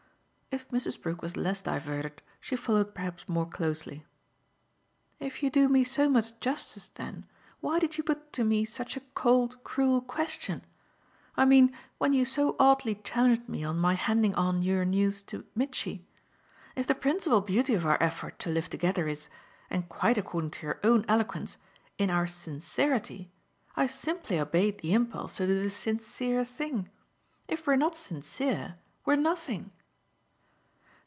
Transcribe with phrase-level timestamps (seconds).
[0.53, 1.01] If Mrs.
[1.01, 4.05] Brook was less diverted she followed perhaps more closely.
[5.17, 7.25] "If you do me so much justice then,
[7.61, 10.61] why did you put to me such a cold cruel question?
[11.37, 15.45] I mean when you so oddly challenged me on my handing on your news to
[15.55, 16.05] Mitchy.
[16.75, 19.29] If the principal beauty of our effort to live together is
[19.69, 21.55] and quite according to your own eloquence
[21.97, 23.31] in our sincerity,
[23.77, 26.89] I simply obeyed the impulse to do the sincere thing.
[27.47, 28.75] If we're not sincere
[29.05, 29.71] we're nothing."